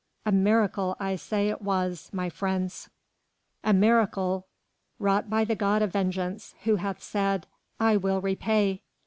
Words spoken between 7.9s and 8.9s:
will repay!'